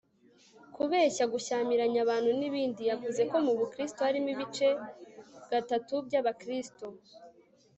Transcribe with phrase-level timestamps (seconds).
[0.75, 4.67] kubeshya, gushyamiranya abantu n'ibindi.yavuze ko mu bukristu harimo ibice
[5.51, 6.85] gatatu by'abakristu